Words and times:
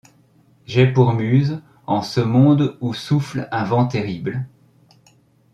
J'ai 0.65 0.87
pour 0.87 1.13
muse, 1.13 1.61
en 1.85 2.01
ce 2.01 2.21
monde 2.21 2.75
où 2.81 2.91
souffle 2.91 3.47
un 3.51 3.63
vent 3.65 3.85
terrible 3.85 4.47